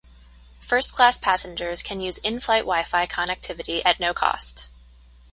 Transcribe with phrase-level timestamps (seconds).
[0.59, 4.67] First Class passengers can use in-flight Wi-Fi connectivity at no cost.